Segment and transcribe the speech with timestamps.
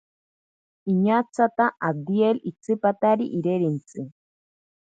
[0.91, 4.01] Iñatsata abdiel itsipatari irirentsite.